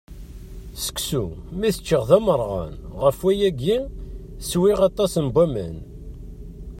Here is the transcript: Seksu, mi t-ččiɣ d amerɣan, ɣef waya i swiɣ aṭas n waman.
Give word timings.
Seksu, 0.83 1.23
mi 1.59 1.69
t-ččiɣ 1.75 2.01
d 2.09 2.11
amerɣan, 2.17 2.73
ɣef 3.01 3.17
waya 3.23 3.49
i 3.75 3.77
swiɣ 4.49 4.79
aṭas 4.89 5.13
n 5.25 5.27
waman. 5.35 5.77